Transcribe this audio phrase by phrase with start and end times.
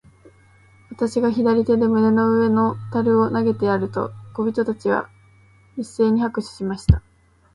[0.89, 5.07] 私が左手で胸の上の樽を投げてやると、小人たちは
[5.77, 7.03] 一せいに拍手しました。